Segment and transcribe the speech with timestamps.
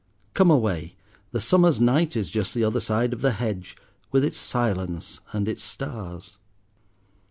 [0.33, 0.95] Come away,
[1.31, 3.77] the summer's night is just the other side of the hedge,
[4.11, 6.37] with its silence and its stars."